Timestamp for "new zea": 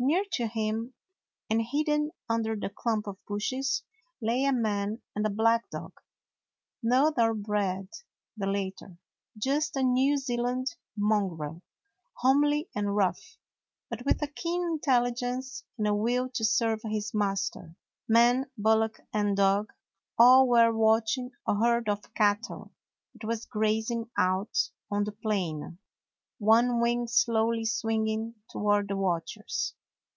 9.82-10.36